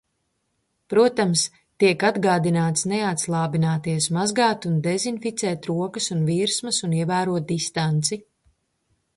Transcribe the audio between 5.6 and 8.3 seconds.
rokas un virsmas un ievērot distanci.